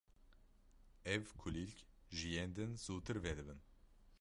[1.13, 1.77] Ev kulîlk
[2.17, 3.59] ji yên din zûtir vedibin.